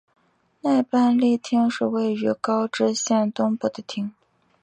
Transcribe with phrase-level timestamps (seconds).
[0.61, 4.11] 奈半利町是位于高知县东部的町。